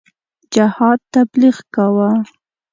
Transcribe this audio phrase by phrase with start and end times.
[0.53, 2.11] جهاد تبلیغ کاوه.